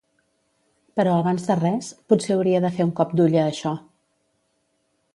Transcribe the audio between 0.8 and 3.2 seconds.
Però abans de res, potser hauria de fer un cop